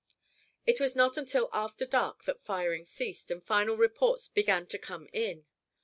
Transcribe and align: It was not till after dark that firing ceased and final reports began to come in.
It 0.65 0.79
was 0.79 0.95
not 0.95 1.13
till 1.27 1.47
after 1.53 1.85
dark 1.85 2.23
that 2.23 2.41
firing 2.43 2.85
ceased 2.85 3.29
and 3.29 3.43
final 3.45 3.77
reports 3.77 4.27
began 4.29 4.65
to 4.65 4.79
come 4.79 5.07
in. 5.13 5.45